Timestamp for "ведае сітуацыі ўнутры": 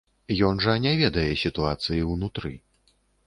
1.01-2.53